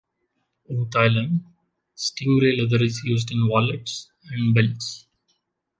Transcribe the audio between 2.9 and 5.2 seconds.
used in wallets and belts.